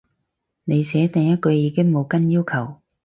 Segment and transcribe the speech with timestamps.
[0.63, 2.77] 你寫第一句已經冇跟要求